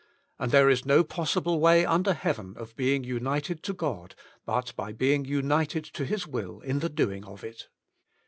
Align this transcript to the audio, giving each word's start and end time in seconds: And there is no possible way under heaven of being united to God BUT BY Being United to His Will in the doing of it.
And 0.39 0.51
there 0.51 0.67
is 0.67 0.83
no 0.83 1.03
possible 1.03 1.59
way 1.59 1.85
under 1.85 2.13
heaven 2.13 2.55
of 2.57 2.75
being 2.75 3.03
united 3.03 3.61
to 3.61 3.71
God 3.73 4.15
BUT 4.47 4.75
BY 4.75 4.93
Being 4.93 5.25
United 5.25 5.83
to 5.93 6.05
His 6.05 6.25
Will 6.25 6.59
in 6.61 6.79
the 6.79 6.89
doing 6.89 7.23
of 7.23 7.43
it. 7.43 7.67